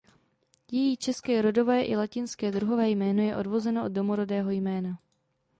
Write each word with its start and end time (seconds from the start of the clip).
Její 0.71 0.97
české 0.97 1.41
rodové 1.41 1.83
i 1.83 1.95
latinské 1.95 2.51
druhové 2.51 2.89
jméno 2.89 3.21
je 3.23 3.37
odvozeno 3.37 3.85
od 3.85 3.91
domorodého 3.91 4.49
jména. 4.51 4.97